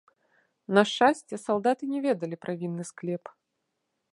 На 0.77 0.81
шчасце, 0.91 1.39
салдаты 1.45 1.83
не 1.93 1.99
ведалі 2.07 2.35
пра 2.47 2.51
вінны 2.63 2.83
склеп. 2.93 3.23